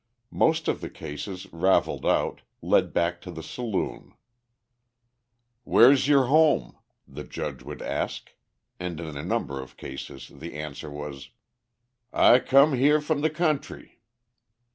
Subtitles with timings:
[0.31, 4.15] Most of the cases, ravelled out, led back to the saloon.
[5.63, 6.75] "Where's your home?"
[7.07, 8.33] the judge would ask,
[8.79, 11.29] and in a number of cases the answer was:
[12.11, 13.99] "Ah come here fum de country."